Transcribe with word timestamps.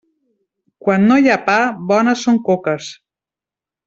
Quan 0.85 1.03
no 1.11 1.17
hi 1.23 1.29
ha 1.33 1.37
pa, 1.51 1.57
bones 1.91 2.23
són 2.29 2.41
coques. 2.51 2.89